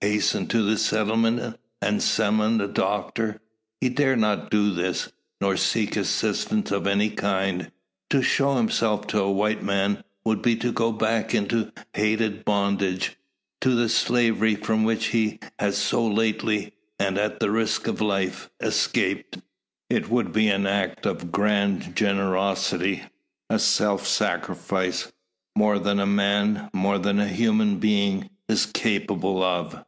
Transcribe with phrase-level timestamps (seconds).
[0.00, 3.40] Hasten to the settlement, and summon a doctor?
[3.80, 7.72] He dares not do this; nor seek assistance of any kind.
[8.10, 13.16] To show himself to a white man would be to go back into hated bondage
[13.60, 19.38] to the slavery from which he has so lately, and at risk of life, escaped.
[19.90, 23.02] It would be an act of grand generosity
[23.50, 25.10] a self sacrifice
[25.56, 29.84] more than man, more than human being is capable of.